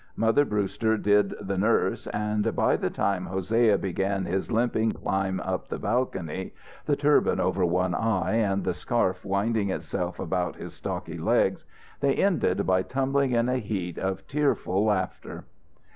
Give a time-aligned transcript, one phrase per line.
[0.15, 5.67] Mother Brewster did the Nurse, and by the time Hosea began his limping climb up
[5.67, 6.55] the balcony,
[6.87, 11.65] the turban over one eye and the scarf winding itself about his stocky legs,
[11.99, 15.43] they ended by tumbling in a heap of tearful laughter.